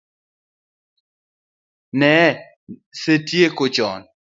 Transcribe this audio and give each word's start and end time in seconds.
Ne 1.99 2.13
a 2.33 2.33
setieko 3.01 3.65
chon 3.75 4.01